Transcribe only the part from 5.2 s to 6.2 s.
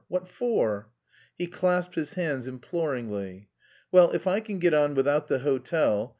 the hotel...